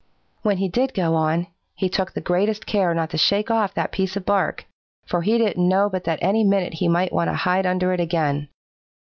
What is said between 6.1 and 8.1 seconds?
any minute he might want to hide under it